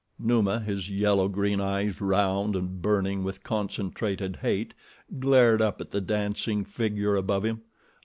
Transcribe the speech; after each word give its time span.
Numa, 0.17 0.61
his 0.61 0.89
yellow 0.89 1.27
green 1.27 1.61
eyes 1.61 2.01
round 2.01 2.55
and 2.55 2.81
burning 2.81 3.23
with 3.23 3.43
concentrated 3.43 4.37
hate, 4.37 4.73
glared 5.19 5.61
up 5.61 5.79
at 5.79 5.91
the 5.91 6.01
dancing 6.01 6.65
figure 6.65 7.15
above 7.15 7.45
him. 7.45 7.61